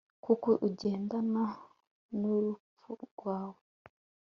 [0.25, 1.43] kuko ugendana
[2.19, 3.61] n'urupfu rwawe